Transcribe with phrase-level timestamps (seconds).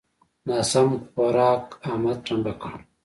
[0.47, 2.73] ناسم خوارک؛ احمد ټمبه کړ.